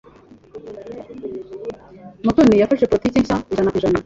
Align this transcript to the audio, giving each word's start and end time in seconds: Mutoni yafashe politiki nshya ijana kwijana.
Mutoni 2.25 2.61
yafashe 2.61 2.89
politiki 2.91 3.19
nshya 3.23 3.37
ijana 3.51 3.71
kwijana. 3.73 3.99